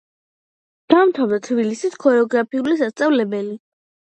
დაამთავრა 0.93 1.39
თბილისის 1.49 1.99
ქორეოგრაფიული 2.07 2.79
სასწავლებელი. 2.83 3.55